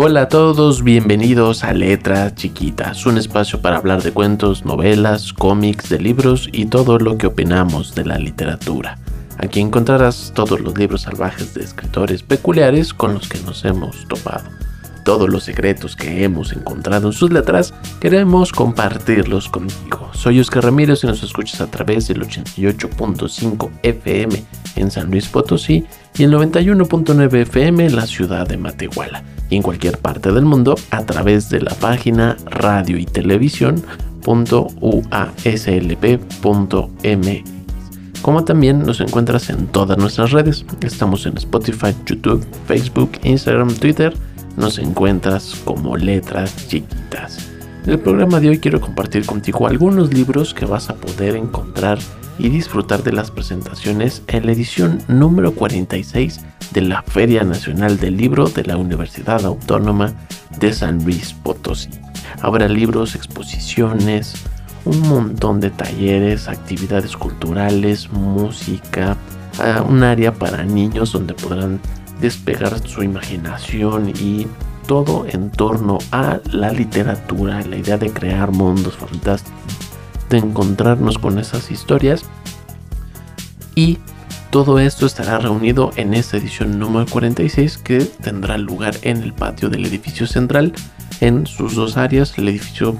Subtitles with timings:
[0.00, 5.88] Hola a todos, bienvenidos a Letras Chiquitas, un espacio para hablar de cuentos, novelas, cómics,
[5.88, 8.96] de libros y todo lo que opinamos de la literatura.
[9.38, 14.48] Aquí encontrarás todos los libros salvajes de escritores peculiares con los que nos hemos topado.
[15.08, 20.10] Todos los secretos que hemos encontrado en sus letras queremos compartirlos contigo.
[20.12, 24.44] Soy Oscar Ramírez y nos escuchas a través del 88.5 FM
[24.76, 25.86] en San Luis Potosí
[26.18, 30.74] y el 91.9 FM en la ciudad de Matehuala y en cualquier parte del mundo
[30.90, 33.06] a través de la página radio y
[38.20, 40.66] Como también nos encuentras en todas nuestras redes.
[40.82, 44.12] Estamos en Spotify, YouTube, Facebook, Instagram, Twitter.
[44.58, 47.48] Nos encuentras como letras chiquitas.
[47.84, 52.00] En el programa de hoy quiero compartir contigo algunos libros que vas a poder encontrar
[52.40, 56.40] y disfrutar de las presentaciones en la edición número 46
[56.72, 60.12] de la Feria Nacional del Libro de la Universidad Autónoma
[60.58, 61.90] de San Luis Potosí.
[62.42, 64.34] Habrá libros, exposiciones,
[64.84, 69.16] un montón de talleres, actividades culturales, música,
[69.60, 71.80] ah, un área para niños donde podrán
[72.20, 74.46] despegar su imaginación y
[74.86, 79.58] todo en torno a la literatura, la idea de crear mundos fantásticos,
[80.30, 82.24] de encontrarnos con esas historias
[83.74, 83.98] y
[84.50, 89.68] todo esto estará reunido en esta edición número 46 que tendrá lugar en el patio
[89.68, 90.72] del edificio central
[91.20, 92.98] en sus dos áreas, el edificio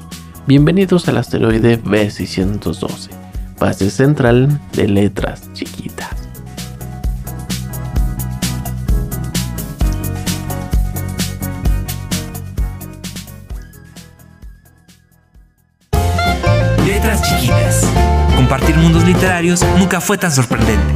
[0.48, 3.10] Bienvenidos al asteroide B612,
[3.60, 6.28] base central de letras chiquitas.
[18.48, 20.94] compartir mundos literarios nunca fue tan sorprendente.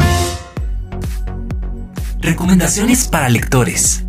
[2.22, 4.06] Recomendaciones para lectores.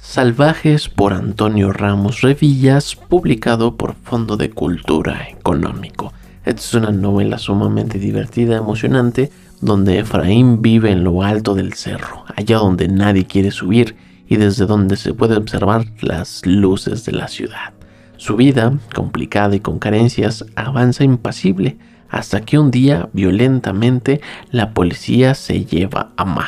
[0.00, 6.14] Salvajes por Antonio Ramos Revillas, publicado por Fondo de Cultura Económico.
[6.46, 9.30] Esta es una novela sumamente divertida, emocionante,
[9.60, 13.94] donde Efraín vive en lo alto del cerro, allá donde nadie quiere subir
[14.26, 17.74] y desde donde se puede observar las luces de la ciudad.
[18.16, 21.76] Su vida, complicada y con carencias, avanza impasible
[22.12, 26.46] hasta que un día, violentamente, la policía se lleva a Ma.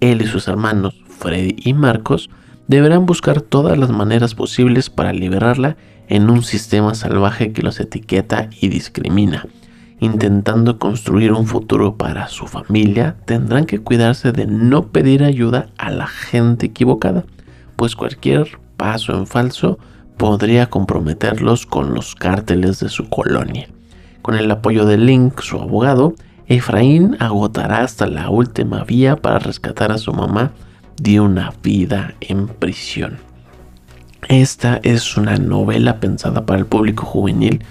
[0.00, 2.28] Él y sus hermanos, Freddy y Marcos,
[2.68, 5.78] deberán buscar todas las maneras posibles para liberarla
[6.08, 9.46] en un sistema salvaje que los etiqueta y discrimina.
[10.00, 15.90] Intentando construir un futuro para su familia, tendrán que cuidarse de no pedir ayuda a
[15.90, 17.24] la gente equivocada,
[17.76, 19.78] pues cualquier paso en falso
[20.18, 23.70] podría comprometerlos con los cárteles de su colonia.
[24.26, 26.16] Con el apoyo de Link, su abogado,
[26.48, 30.50] Efraín agotará hasta la última vía para rescatar a su mamá
[31.00, 33.18] de una vida en prisión.
[34.26, 37.62] Esta es una novela pensada para el público juvenil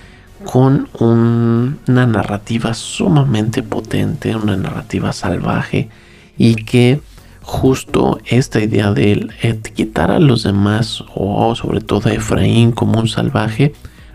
[0.45, 5.89] con una narrativa sumamente potente, una narrativa salvaje
[6.38, 7.01] y que
[7.41, 13.09] justo esta idea de etiquetar a los demás o sobre todo a Efraín como un
[13.09, 13.74] salvaje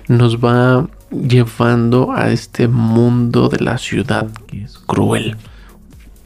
[0.09, 5.37] nos va llevando a este mundo de la ciudad que es cruel.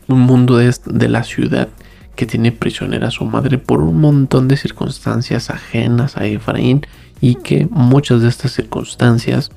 [0.08, 1.68] Un mundo de, de la ciudad
[2.16, 6.86] que tiene prisionera a su madre por un montón de circunstancias ajenas a Efraín
[7.20, 9.50] y que muchas de estas circunstancias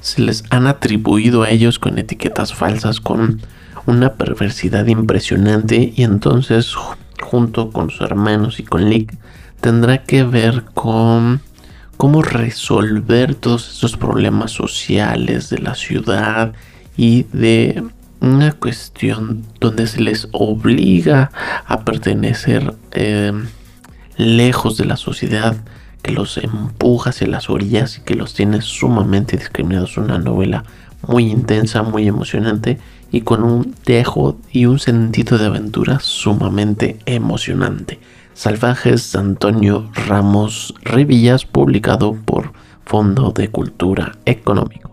[0.00, 3.40] se les han atribuido a ellos con etiquetas falsas, con
[3.86, 6.74] una perversidad impresionante y entonces
[7.22, 9.16] junto con sus hermanos y con Lick
[9.60, 11.40] tendrá que ver con
[11.96, 16.52] cómo resolver todos esos problemas sociales de la ciudad
[16.96, 17.82] y de
[18.20, 21.30] una cuestión donde se les obliga
[21.66, 23.46] a pertenecer em,
[24.16, 25.56] lejos de la sociedad,
[26.02, 29.96] que los empuja hacia las orillas y que los tiene sumamente discriminados.
[29.96, 30.64] Una novela
[31.08, 32.78] muy intensa, muy emocionante
[33.10, 37.98] y con un dejo y un sentido de aventura sumamente emocionante.
[38.34, 42.52] Salvajes de Antonio Ramos Rivillas, publicado por
[42.84, 44.90] Fondo de Cultura Económico.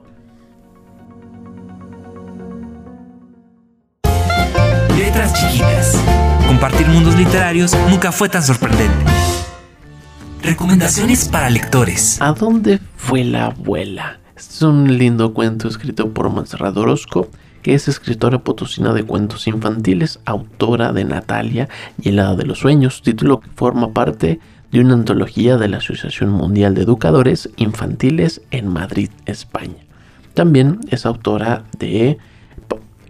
[4.96, 6.00] Letras chiquitas.
[6.48, 8.94] Compartir mundos literarios nunca fue tan sorprendente.
[10.44, 12.22] Recomendaciones para lectores.
[12.22, 14.20] ¿A dónde fue la abuela?
[14.36, 17.28] Este es un lindo cuento escrito por Montserrat Orozco
[17.62, 21.70] que es escritora potosina de cuentos infantiles, autora de Natalia
[22.02, 24.40] y el de los Sueños, título que forma parte
[24.72, 29.84] de una antología de la Asociación Mundial de Educadores Infantiles en Madrid, España.
[30.34, 32.18] También es autora de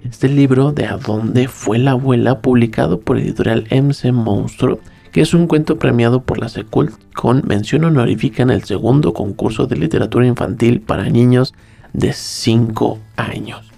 [0.04, 4.80] este libro de A dónde fue la abuela, publicado por editorial MC Monstruo,
[5.12, 9.68] que es un cuento premiado por la Secult con mención honorífica en el segundo concurso
[9.68, 11.54] de literatura infantil para niños
[11.94, 13.71] de 5 años.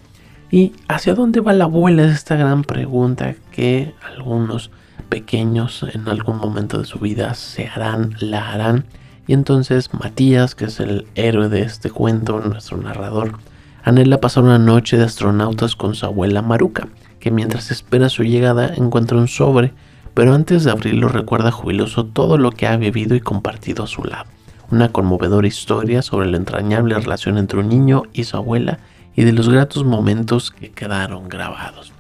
[0.54, 2.04] ¿Y hacia dónde va la abuela?
[2.04, 4.70] Es esta gran pregunta que algunos
[5.10, 8.86] pequeños en algún momento de su vida se harán, la harán.
[9.26, 13.40] Y entonces Matías, que es el héroe de este cuento, nuestro narrador,
[13.84, 16.88] anhela pasar una noche de astronautas con su abuela Maruca,
[17.20, 19.74] que mientras espera su llegada encuentra un sobre,
[20.14, 24.04] pero antes de abrirlo recuerda jubiloso todo lo que ha vivido y compartido a su
[24.04, 24.30] lado.
[24.70, 28.78] Una conmovedora historia sobre la entrañable relación entre un niño y su abuela
[29.16, 31.94] y de los gratos momentos que quedaron grabados.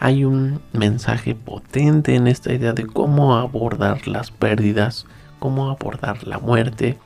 [0.00, 5.06] Hay un mensaje potente en esta idea de cómo abordar las pérdidas,
[5.38, 6.98] cómo abordar la muerte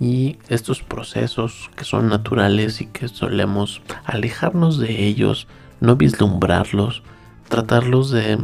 [0.00, 5.46] y estos procesos que son naturales y que solemos alejarnos de ellos,
[5.80, 7.02] no vislumbrarlos,
[7.48, 8.38] tratarlos de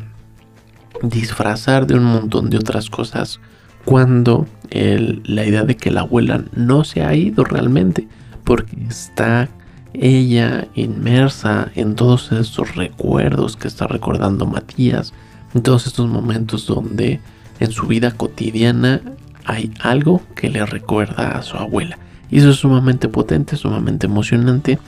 [1.02, 3.40] disfrazar de un montón de otras cosas
[3.84, 8.08] cuando la idea de que la abuela no se ha ido realmente
[8.44, 9.48] porque está
[9.94, 15.12] ella inmersa en todos estos recuerdos que está recordando Matías,
[15.54, 17.20] en todos estos momentos donde
[17.60, 19.00] en su vida cotidiana
[19.44, 21.98] hay algo que le recuerda a su abuela.
[22.30, 24.78] Y eso es sumamente potente, sumamente emocionante,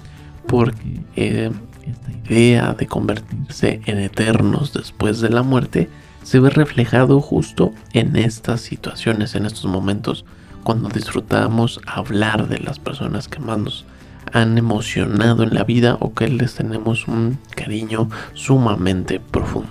[0.46, 1.50] porque eh,
[1.86, 5.88] esta idea de convertirse en eternos después de la muerte
[6.22, 10.24] se ve reflejado justo en estas situaciones, en estos momentos,
[10.64, 13.84] cuando disfrutamos hablar de las personas que más nos
[14.32, 19.70] han emocionado en la vida o que les tenemos un cariño sumamente profundo.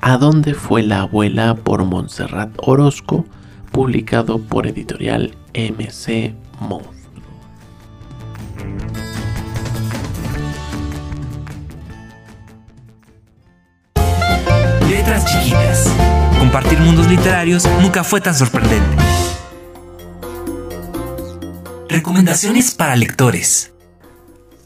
[0.00, 3.24] ¿A dónde fue la abuela por Montserrat Orozco?
[3.72, 6.94] Publicado por editorial MC Monstruo.
[14.88, 15.92] Letras chiquitas.
[16.38, 18.96] Compartir mundos literarios nunca fue tan sorprendente.
[21.88, 23.72] Recomendaciones para lectores.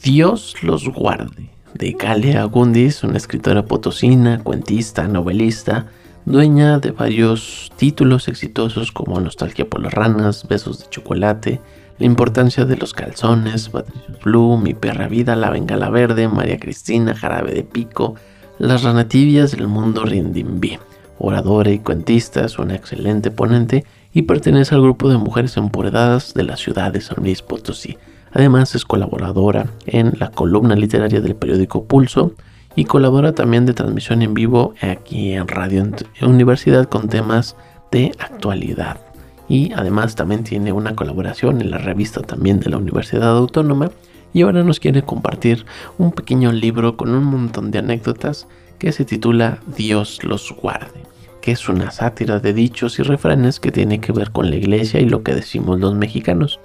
[0.02, 5.88] Dios los guarde, de Galia Agundis, una escritora potosina, cuentista, novelista,
[6.24, 11.60] dueña de varios títulos exitosos como Nostalgia por las ranas, Besos de chocolate,
[11.98, 17.14] La importancia de los calzones, Patricio Blue, Mi perra vida, La bengala verde, María Cristina,
[17.14, 18.14] Jarabe de pico,
[18.58, 20.78] Las ranativias del mundo Rindimbi.
[21.18, 23.84] Oradora y cuentista, es una excelente ponente
[24.14, 27.98] y pertenece al grupo de mujeres empoderadas de la ciudad de San Luis Potosí.
[28.32, 32.32] Además es colaboradora en la columna literaria del periódico Pulso
[32.76, 35.86] y colabora también de transmisión en vivo aquí en Radio
[36.22, 37.56] Universidad con temas
[37.90, 39.00] de actualidad.
[39.48, 43.90] Y además también tiene una colaboración en la revista también de la Universidad Autónoma
[44.32, 45.66] y ahora nos quiere compartir
[45.98, 48.46] un pequeño libro con un montón de anécdotas
[48.78, 51.02] que se titula Dios los guarde,
[51.42, 55.00] que es una sátira de dichos y refranes que tiene que ver con la iglesia
[55.00, 56.60] y lo que decimos los mexicanos.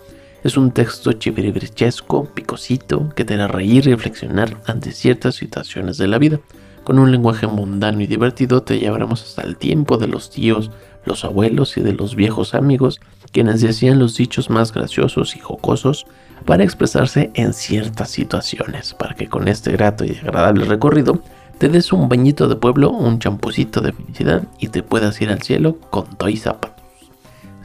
[0.46, 6.08] Es un texto chiviribrichesco, picosito, que te hará reír y reflexionar ante ciertas situaciones de
[6.08, 6.40] la vida.
[6.84, 10.70] Con un lenguaje mundano y divertido te llevaremos hasta el tiempo de los tíos,
[11.04, 16.06] los abuelos y de los viejos amigos, quienes decían los dichos más graciosos y jocosos
[16.46, 21.24] para expresarse en ciertas situaciones, para que con este grato y agradable recorrido
[21.58, 25.42] te des un bañito de pueblo, un champucito de felicidad y te puedas ir al
[25.42, 26.86] cielo con y zapatos.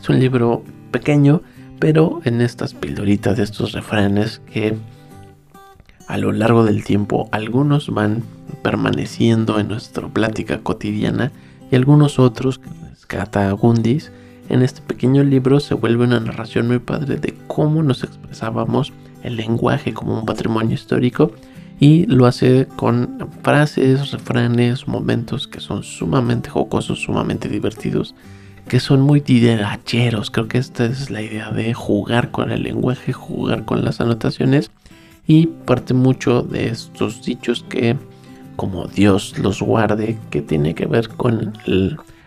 [0.00, 1.42] Es un libro pequeño,
[1.80, 4.76] pero en estas pildoritas de estos refranes que
[6.06, 8.22] a lo largo del tiempo algunos van
[8.62, 11.32] permaneciendo en nuestra plática cotidiana
[11.70, 14.12] y algunos otros que rescata Gundis
[14.50, 19.36] en este pequeño libro se vuelve una narración muy padre de cómo nos expresábamos el
[19.36, 21.32] lenguaje como un patrimonio histórico
[21.78, 28.14] y lo hace con frases, refranes, momentos que son sumamente jocosos, sumamente divertidos,
[28.68, 30.30] que son muy dideracheros.
[30.30, 34.70] Creo que esta es la idea de jugar con el lenguaje, jugar con las anotaciones
[35.26, 37.96] y parte mucho de estos dichos que
[38.60, 41.54] como Dios los guarde, que tiene que ver con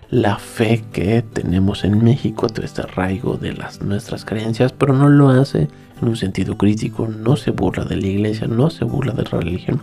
[0.10, 5.10] la fe que tenemos en México, todo este arraigo de las nuestras creencias, pero no
[5.10, 5.68] lo hace
[6.02, 9.42] en un sentido crítico, no se burla de la iglesia, no se burla de la
[9.42, 9.82] religión,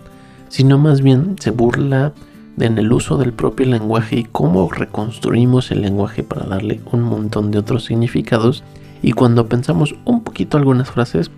[0.49, 2.13] sino más bien se burla
[2.61, 7.51] en el uso del propio lenguaje y cómo reconstruimos el lenguaje para darle un montón
[7.51, 8.63] de otros significados.
[9.03, 11.31] Y cuando pensamos un poquito algunas frases,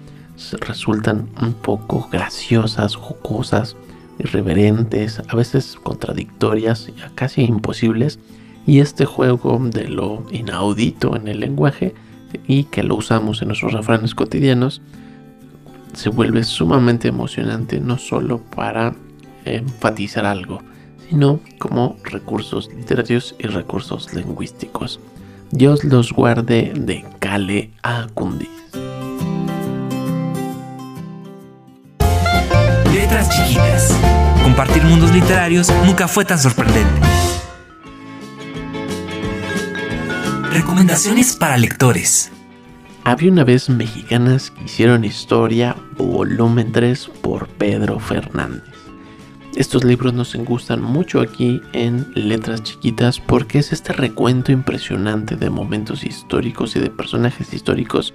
[0.61, 3.77] resultan un poco graciosas, jocosas,
[4.19, 8.19] irreverentes, a veces contradictorias, casi imposibles.
[8.67, 11.95] Y este juego de lo inaudito en el lenguaje
[12.47, 14.81] y que lo usamos en nuestros refranes cotidianos,
[15.93, 18.95] se vuelve sumamente emocionante no solo para
[19.45, 20.63] enfatizar algo,
[21.13, 24.99] sino como recursos literarios y recursos lingüísticos.
[25.51, 28.49] Dios los guarde de Cale a Cundis.
[32.95, 33.95] Letras chiquitas.
[34.43, 37.07] Compartir mundos literarios nunca fue tan sorprendente.
[40.51, 42.33] Recomendaciones para lectores.
[43.05, 48.72] Había una vez mexicanas que hicieron historia, volumen 3 por Pedro Fernández.
[49.57, 55.51] Estos libros nos gustan mucho aquí en Letras Chiquitas porque es este recuento impresionante de
[55.51, 58.15] momentos históricos y de personajes históricos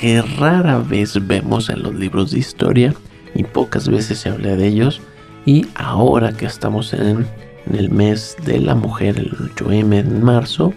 [0.00, 2.94] que rara vez vemos en los libros de historia
[3.34, 5.02] y pocas veces se habla de ellos.
[5.44, 7.26] Y ahora que estamos en,
[7.70, 10.72] el mes de la mujer, el 8M en marzo,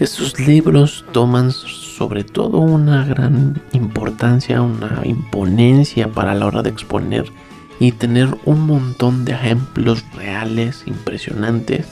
[0.00, 7.24] estos libros toman sobre todo una gran importancia, una imponencia para la hora de exponer
[7.80, 11.86] y tener un montón de ejemplos reales, impresionantes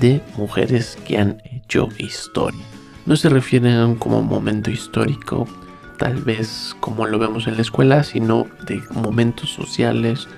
[0.00, 2.64] de mujeres que han hecho historia.
[3.06, 5.46] No se refieren como momento histórico,
[5.98, 10.28] tal vez como lo vemos en la escuela, sino de momentos sociales,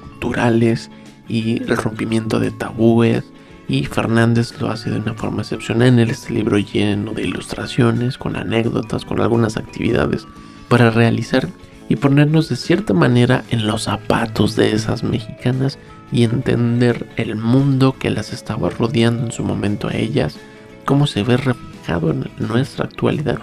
[0.00, 0.90] culturales
[1.28, 3.24] y el rompimiento de tabúes,
[3.66, 8.36] y Fernández lo hace de una forma excepcional en este libro lleno de ilustraciones, con
[8.36, 10.26] anécdotas, con algunas actividades
[10.68, 11.48] para realizar
[11.88, 15.78] y ponernos de cierta manera en los zapatos de esas mexicanas
[16.12, 20.36] y entender el mundo que las estaba rodeando en su momento a ellas,
[20.84, 23.38] cómo se ve reflejado en nuestra actualidad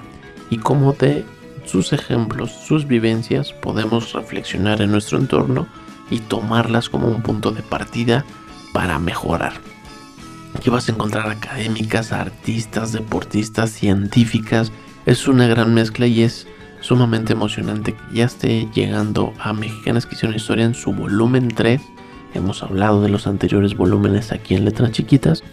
[0.50, 1.26] y cómo de
[1.66, 5.68] sus ejemplos, sus vivencias podemos reflexionar en nuestro entorno
[6.10, 8.26] y tomarlas como un punto de partida
[8.74, 9.54] para mejorar.
[10.56, 14.72] Aquí vas a encontrar académicas, artistas, deportistas, científicas.
[15.06, 16.48] Es una gran mezcla y es
[16.82, 21.82] sumamente emocionante que ya esté llegando a Mexicanas que hicieron historia en su volumen 3.
[22.34, 25.44] Hemos hablado de los anteriores volúmenes aquí en Letras Chiquitas.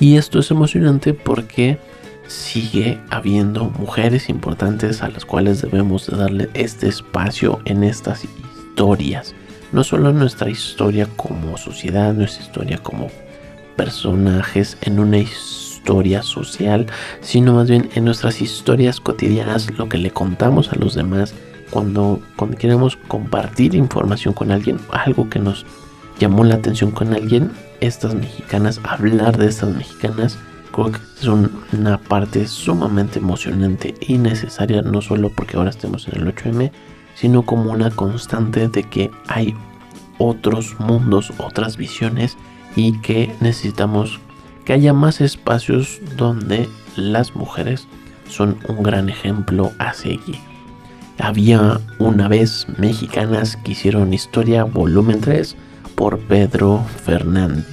[0.00, 1.78] Y esto es emocionante porque
[2.26, 9.34] sigue habiendo mujeres importantes a las cuales debemos darle este espacio en estas historias.
[9.72, 13.08] No solo nuestra historia como sociedad, nuestra historia como
[13.76, 15.67] personajes en una historia
[16.22, 16.86] social,
[17.20, 21.34] sino más bien en nuestras historias cotidianas, lo que le contamos a los demás
[21.70, 25.66] cuando, cuando queremos compartir información con alguien, algo que nos
[26.18, 30.38] llamó la atención con alguien, estas mexicanas, hablar de estas mexicanas,
[30.72, 31.26] creo que es
[31.72, 36.70] una parte sumamente emocionante y necesaria, no solo porque ahora estemos en el 8M,
[37.14, 39.54] sino como una constante de que hay
[40.18, 42.36] otros mundos, otras visiones
[42.76, 44.20] y que necesitamos
[44.68, 47.88] que haya más espacios donde las mujeres
[48.28, 50.36] son un gran ejemplo a seguir.
[51.18, 55.56] Había una vez mexicanas que hicieron historia volumen 3
[55.94, 57.64] por Pedro Fernández.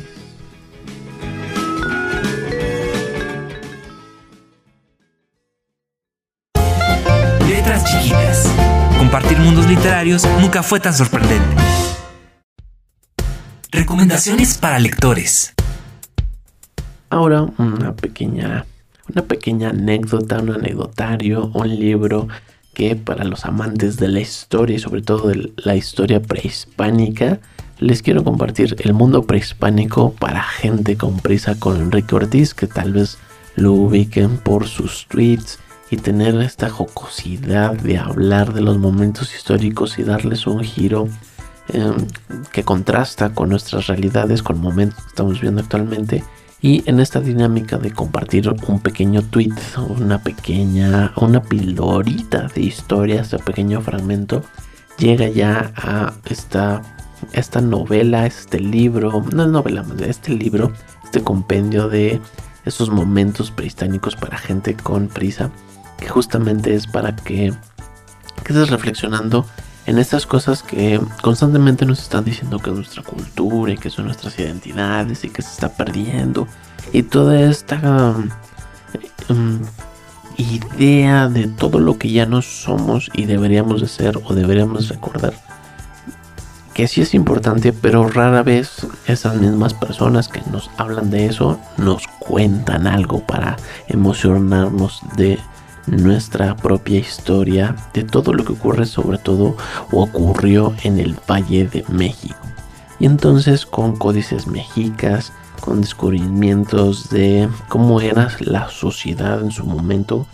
[7.50, 8.50] Letras chiquitas.
[8.98, 11.58] Compartir mundos literarios nunca fue tan sorprendente.
[13.70, 15.55] Recomendaciones para lectores.
[17.10, 18.66] Ahora una pequeña,
[19.14, 22.28] una pequeña anécdota, un anecdotario, un libro
[22.74, 27.40] que para los amantes de la historia y sobre todo de la historia prehispánica,
[27.80, 32.94] les quiero compartir El mundo prehispánico para gente con prisa con Enrique Ortiz, que tal
[32.94, 33.18] vez
[33.56, 35.60] lo ubiquen por sus tweets
[35.92, 41.08] y tener esta jocosidad de hablar de los momentos históricos y darles un giro
[41.70, 41.96] Em,
[42.52, 46.24] que contrasta con nuestras realidades, con momentos que estamos viendo actualmente
[46.66, 49.54] Y en esta dinámica de compartir un pequeño tweet,
[50.00, 54.42] una pequeña, una pildorita de historia, este pequeño fragmento,
[54.98, 56.82] llega ya a esta,
[57.34, 62.20] esta novela, este libro, no es novela, este libro, este compendio de
[62.66, 65.52] esos momentos prehistónicos para gente con prisa,
[66.00, 67.54] que justamente es para que
[68.44, 69.46] quedes reflexionando
[69.86, 74.06] en estas cosas que constantemente nos están diciendo que es nuestra cultura y que son
[74.06, 76.48] nuestras identidades y que se está perdiendo.
[76.92, 78.16] Y toda esta
[79.30, 79.60] um,
[80.38, 85.34] idea de todo lo que ya no somos y deberíamos de ser o deberíamos recordar.
[86.74, 91.60] Que sí es importante, pero rara vez esas mismas personas que nos hablan de eso
[91.78, 93.56] nos cuentan algo para
[93.88, 95.40] emocionarnos de
[95.88, 99.56] nuestra propia historia de todo lo que ocurre sobre todo
[99.92, 102.38] o ocurrió en el Valle de México.
[103.00, 110.28] Y entonces con códices mexicas, con descubrimientos de cómo era la sociedad en su momento,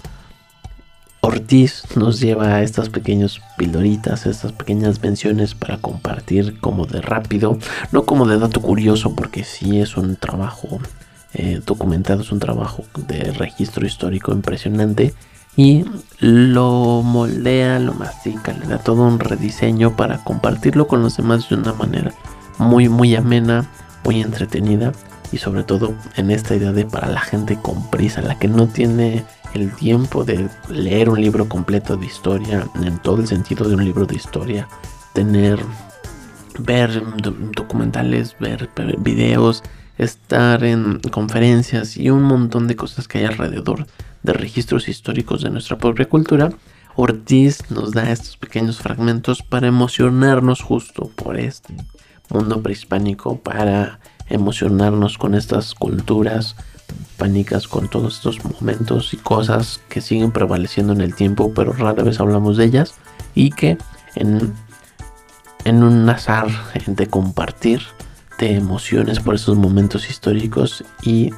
[1.23, 7.59] Ortiz nos lleva a estas pequeñas pildoritas, estas pequeñas menciones para compartir como de rápido,
[7.91, 10.79] no como de dato curioso, porque sí es un trabajo
[11.35, 15.13] eh, documentado, es un trabajo de registro histórico impresionante
[15.55, 15.85] y
[16.19, 21.55] lo moldea, lo mastica, le da todo un rediseño para compartirlo con los demás de
[21.55, 22.13] una manera
[22.57, 23.69] muy muy amena,
[24.03, 24.91] muy entretenida
[25.31, 28.67] y sobre todo en esta idea de para la gente con prisa, la que no
[28.67, 33.75] tiene el tiempo de leer un libro completo de historia, en todo el sentido de
[33.75, 34.67] un libro de historia,
[35.13, 35.59] tener,
[36.59, 37.03] ver
[37.55, 39.63] documentales, ver videos,
[39.97, 43.87] estar en conferencias y un montón de cosas que hay alrededor
[44.23, 46.51] de registros históricos de nuestra propia cultura,
[46.95, 51.75] Ortiz nos da estos pequeños fragmentos para emocionarnos justo por este
[52.29, 53.99] mundo prehispánico, para
[54.29, 56.55] emocionarnos con estas culturas
[57.17, 62.03] pánicas, con todos estos momentos y cosas que siguen prevaleciendo en el tiempo, pero rara
[62.03, 62.95] vez hablamos de ellas
[63.35, 63.77] y que
[64.15, 64.53] en,
[65.65, 66.47] un azar
[66.87, 67.81] de compartir
[68.37, 71.31] te emociones por esos momentos históricos y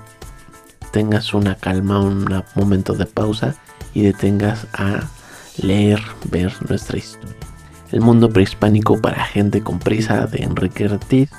[0.93, 3.55] tengas una calma, un momento de pausa
[3.95, 5.01] y detengas a
[5.57, 7.35] leer, ver nuestra historia.
[7.91, 11.31] El mundo prehispánico para gente con prisa de Enrique Ortiz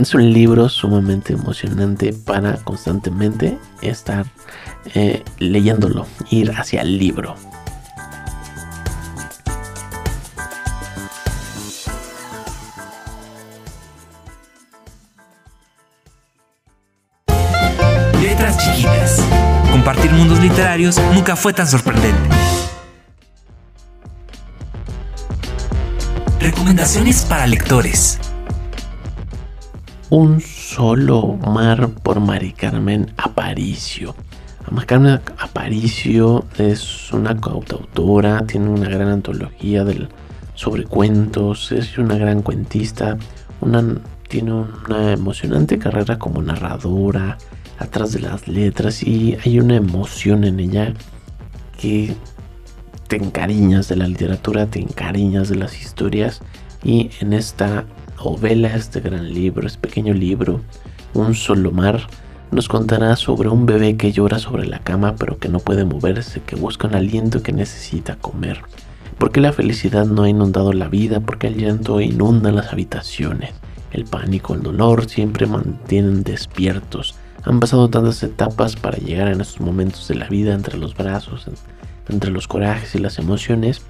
[0.00, 4.26] es, un libro sumamente emocionante para constantemente estar
[4.94, 7.34] eh, leyéndolo, ir hacia el libro.
[21.14, 22.18] Nunca fue tan sorprendente.
[26.40, 28.18] Recomendaciones para lectores.
[30.10, 34.16] Un solo mar por Mari Carmen Aparicio.
[34.72, 40.08] Mari Carmen Aparicio es una coautora, tiene una gran antología del,
[40.54, 43.16] sobre cuentos, es una gran cuentista,
[43.60, 43.84] una,
[44.26, 47.38] tiene una emocionante carrera como narradora,
[47.78, 50.94] atrás de las letras y hay una emoción en ella
[51.78, 52.14] que
[53.06, 56.40] te encariñas de la literatura, te encariñas de las historias
[56.84, 57.84] y en esta
[58.22, 60.60] novela, este gran libro, este pequeño libro,
[61.14, 62.06] Un solo mar,
[62.50, 66.42] nos contará sobre un bebé que llora sobre la cama pero que no puede moverse,
[66.44, 68.60] que busca un aliento que necesita comer.
[69.18, 73.50] Porque la felicidad no ha inundado la vida, porque el llanto inunda las habitaciones.
[73.90, 77.16] El pánico, el dolor siempre mantienen despiertos
[77.48, 81.46] han pasado tantas etapas para llegar en estos momentos de la vida entre los brazos,
[82.08, 83.82] entre los corajes y las emociones,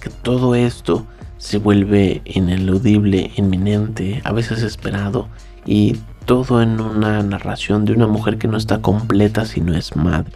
[0.00, 1.06] que todo esto
[1.38, 5.28] se vuelve ineludible, inminente, a veces esperado
[5.64, 9.94] y todo en una narración de una mujer que no está completa si no es
[9.94, 10.32] madre,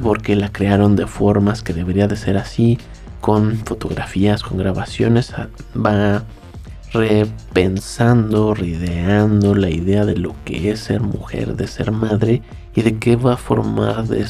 [0.00, 2.78] porque la crearon de formas que debería de ser así,
[3.20, 5.34] con fotografías, con grabaciones,
[5.74, 6.24] va
[6.92, 12.42] repensando, reideando la idea de lo que es ser mujer, de ser madre
[12.74, 14.26] y de qué va a formar de,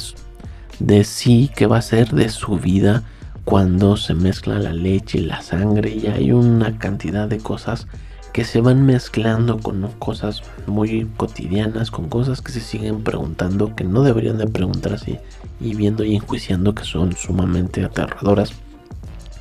[0.79, 3.03] de sí, qué va a ser de su vida
[3.45, 7.87] cuando se mezcla la leche y la sangre y hay una cantidad de cosas
[8.33, 13.85] que se van mezclando con cosas muy cotidianas, con cosas que se siguen preguntando que
[13.85, 15.21] no deberían de preguntarse
[15.61, 18.53] y viendo y enjuiciando que son sumamente aterradoras.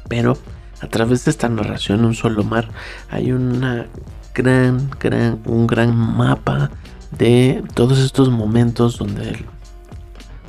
[0.08, 0.38] Pero
[0.82, 2.70] a través de esta narración Un solo mar
[3.10, 3.88] hay una
[4.34, 6.72] gran, gran, un gran mapa
[7.18, 9.44] de todos estos momentos donde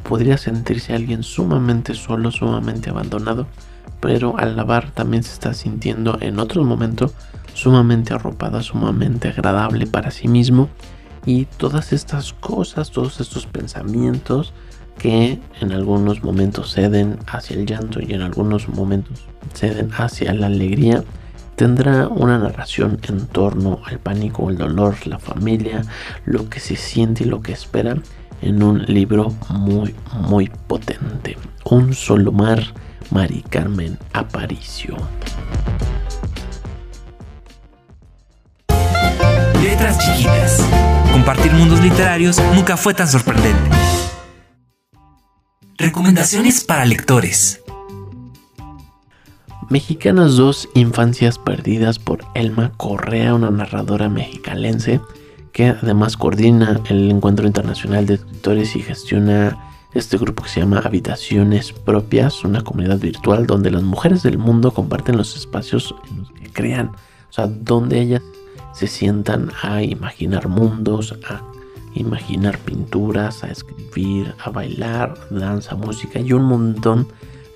[0.08, 3.46] podría sentirse alguien sumamente solo, sumamente abandonado,
[4.00, 7.12] pero al lavar también se está sintiendo en otro momento
[7.54, 10.68] sumamente arropada, sumamente agradable para sí mismo.
[11.26, 14.52] Y todas estas cosas, todos estos pensamientos
[14.98, 19.24] que en algunos momentos ceden hacia el llanto y en algunos momentos
[19.54, 21.04] ceden hacia la alegría,
[21.56, 25.82] tendrá una narración en torno al pánico, el dolor, la familia,
[26.24, 27.96] lo que se siente y lo que espera
[28.42, 31.36] en un libro muy, muy potente.
[31.64, 32.62] Un solo mar,
[33.10, 34.96] Mari Carmen Aparicio.
[39.62, 40.66] Letras chiquitas.
[41.12, 43.70] Compartir mundos literarios nunca fue tan sorprendente.
[45.80, 47.62] Recomendaciones para lectores.
[49.70, 55.00] Mexicanas 2 Infancias Perdidas por Elma Correa, una narradora mexicalense
[55.52, 59.56] que además coordina el Encuentro Internacional de Escritores y gestiona
[59.94, 64.74] este grupo que se llama Habitaciones Propias, una comunidad virtual donde las mujeres del mundo
[64.74, 68.22] comparten los espacios en los que crean, o sea, donde ellas
[68.74, 71.40] se sientan a imaginar mundos, a
[71.94, 77.08] imaginar pinturas, a escribir, a bailar, danza, música y un montón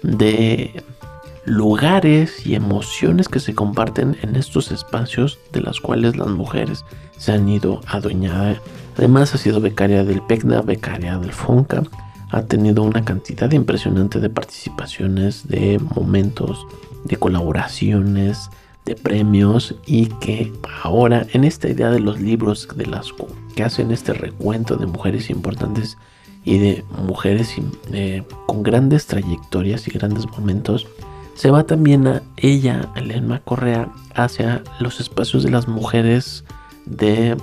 [0.02, 0.82] de
[1.44, 6.84] lugares y emociones que se comparten en estos espacios de las cuales las mujeres
[7.18, 8.58] se han ido adueñadas.
[8.96, 11.82] Además ha sido becaria del PECDA, becaria del FONCA,
[12.30, 16.66] ha tenido una cantidad impresionante de participaciones, de momentos,
[17.04, 18.50] de colaboraciones,
[18.84, 23.12] de premios y que ahora en esta idea de los libros de las
[23.54, 25.96] que hacen este recuento de mujeres importantes
[26.44, 27.54] y de mujeres
[27.92, 30.86] eh, con grandes trayectorias y grandes momentos
[31.34, 36.44] se va también a ella, Elena Correa, hacia los espacios de las mujeres
[36.86, 37.36] de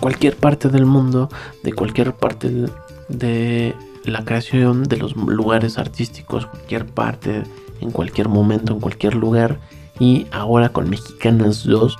[0.00, 1.28] cualquier parte del mundo,
[1.62, 2.66] de cualquier parte
[3.08, 7.42] de la creación de los lugares artísticos, cualquier parte,
[7.80, 9.58] en cualquier momento, en cualquier lugar.
[10.00, 11.96] Y ahora con Mexicanas 2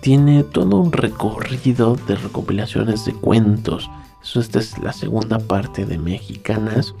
[0.00, 3.90] tiene todo un recorrido de recopilaciones de cuentos.
[4.22, 6.94] Eso, esta es la segunda parte de Mexicanas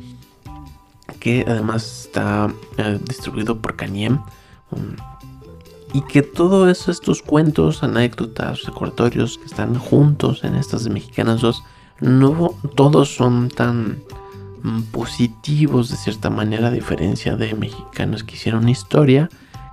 [1.18, 4.18] que además está eh, distribuido por Caniem.
[5.92, 11.64] y que todos estos cuentos, anécdotas, recordatorios que están juntos en estas de Mexicanas 2,
[12.00, 13.98] no todos son tan
[14.62, 19.28] mm, positivos de cierta manera, a diferencia de mexicanos que hicieron historia,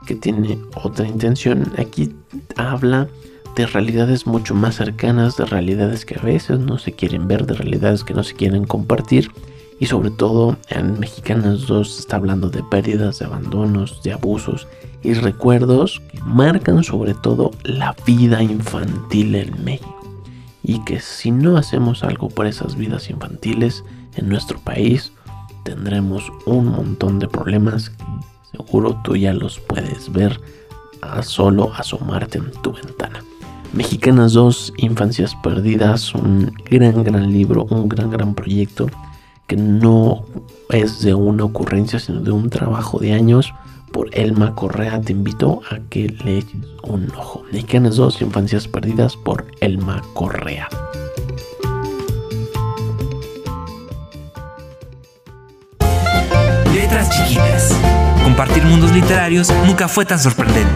[0.07, 1.71] que tiene otra intención.
[1.77, 2.15] Aquí
[2.55, 3.07] habla
[3.55, 7.53] de realidades mucho más cercanas, de realidades que a veces no se quieren ver, de
[7.53, 9.31] realidades que no se quieren compartir
[9.79, 14.67] y sobre todo en Mexicanas 2 está hablando de pérdidas, de abandonos, de abusos
[15.03, 19.93] y recuerdos que marcan sobre todo la vida infantil en México.
[20.63, 23.83] Y que si no hacemos algo por esas vidas infantiles
[24.15, 25.11] en nuestro país,
[25.63, 27.91] tendremos un montón de problemas
[28.57, 30.39] seguro tú ya los puedes ver
[31.01, 33.23] a solo asomarte en tu ventana.
[33.73, 38.87] Mexicanas 2, Infancias Perdidas, un gran, gran libro, un gran, gran proyecto
[39.45, 40.25] que no
[40.69, 43.53] es de una ocurrencia, sino de un trabajo de años
[43.91, 44.99] por Elma Correa.
[45.01, 46.43] Te invito a que le
[46.83, 47.43] un ojo.
[47.51, 50.67] Mexicanas 2, Infancias Perdidas por Elma Correa.
[56.73, 58.06] Letras chiquitas.
[58.27, 60.69] Compartir mundos literarios nunca fue tan sorprendente.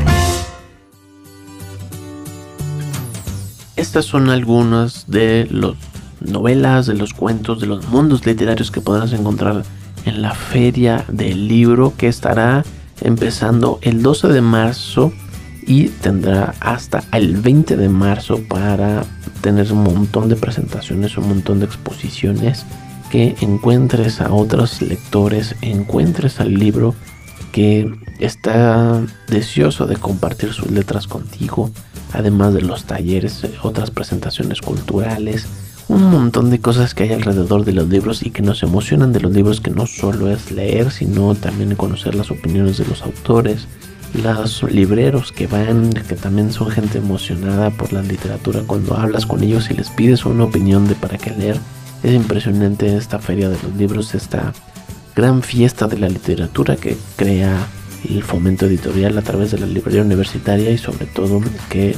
[3.76, 5.76] Estas son algunas de los
[6.22, 9.64] novelas, de los cuentos, de los mundos literarios que podrás encontrar
[10.06, 12.64] en la feria del libro que estará
[13.02, 15.12] empezando el 12 de marzo
[15.68, 19.04] y tendrá hasta el 20 de marzo para
[19.42, 22.66] tener un montón de presentaciones, un montón de exposiciones,
[23.10, 26.96] que encuentres a otros lectores, encuentres al libro
[27.52, 31.72] que está deseoso de compartir sus letras contigo,
[32.14, 35.48] además de los talleres, otras presentaciones culturales,
[35.88, 39.20] un montón de cosas que hay alrededor de los libros y que nos emocionan de
[39.20, 43.68] los libros que no solo es leer, sino también conocer las opiniones de los autores,
[44.14, 49.44] los libreros que van, que también son gente emocionada por la literatura cuando hablas con
[49.44, 51.60] ellos y les pides una opinión de para qué leer.
[52.04, 54.54] Es impresionante esta feria de los libros, esta
[55.16, 57.68] gran fiesta de la literatura que crea
[58.10, 61.96] el fomento editorial a través de la librería universitaria y sobre todo que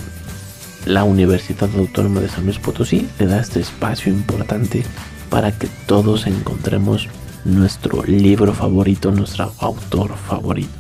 [0.86, 4.84] la Universidad Autónoma de San Luis Potosí le da este espacio importante
[5.30, 7.08] para que todos encontremos
[7.46, 10.72] nuestro libro favorito, nuestro autor favorito.